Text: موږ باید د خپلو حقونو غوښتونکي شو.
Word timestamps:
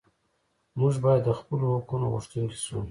موږ 0.79 0.93
باید 1.03 1.21
د 1.25 1.29
خپلو 1.39 1.65
حقونو 1.75 2.05
غوښتونکي 2.13 2.57
شو. 2.65 2.77